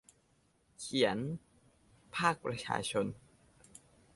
[0.79, 1.17] เขียน
[2.15, 3.05] :'ภาคประชาชน'